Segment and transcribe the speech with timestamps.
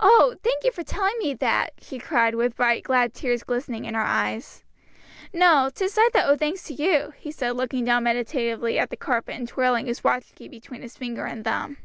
[0.00, 3.94] "Oh, thank you for telling me that!" she cried, with bright, glad tears glistening in
[3.94, 4.64] her eyes.
[5.32, 8.96] "No, 'tis I that owe thanks to you," he said, looking down meditatively at the
[8.96, 11.76] carpet and twirling his watch key between his finger and thumb.